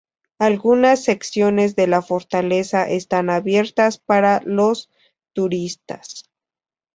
[0.39, 4.89] Algunas secciones de la fortaleza están abiertas para los
[5.33, 6.23] turistas.